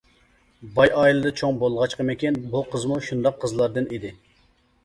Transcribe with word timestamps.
باي 0.77 0.89
ئائىلىدە 1.01 1.33
چوڭ 1.41 1.59
بولغاچقىمىكىن 1.65 2.39
بۇ 2.57 2.65
قىزمۇ 2.73 2.99
ئاشۇنداق 2.99 3.39
قىزلاردىن 3.45 3.93
ئىدى. 3.99 4.17